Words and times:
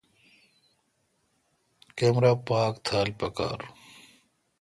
کمرا 1.97 2.33
پاک 2.47 2.73
تھال 2.85 3.09
پکار۔ 3.19 3.59